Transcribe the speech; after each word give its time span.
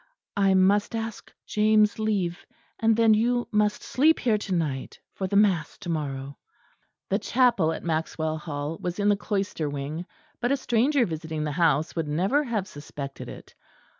I 0.35 0.55
must 0.55 0.95
ask 0.95 1.31
James' 1.45 1.99
leave; 1.99 2.43
and 2.79 2.97
then 2.97 3.13
you 3.13 3.47
must 3.51 3.83
sleep 3.83 4.17
here 4.17 4.39
to 4.39 4.51
night, 4.55 4.99
for 5.13 5.27
the 5.27 5.35
mass 5.35 5.77
to 5.77 5.89
morrow." 5.89 6.39
The 7.11 7.19
chapel 7.19 7.71
at 7.71 7.83
Maxwell 7.83 8.39
Hall 8.39 8.79
was 8.81 8.97
in 8.97 9.09
the 9.09 9.15
cloister 9.15 9.69
wing; 9.69 10.07
but 10.39 10.51
a 10.51 10.57
stranger 10.57 11.05
visiting 11.05 11.43
the 11.43 11.51
house 11.51 11.95
would 11.95 12.07
never 12.07 12.43
have 12.45 12.67
suspected 12.67 13.29
it. 13.29 13.53